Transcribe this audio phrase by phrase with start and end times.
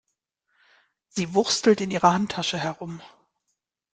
[1.09, 3.03] Sie wurstelt in ihrer Handtasche herum.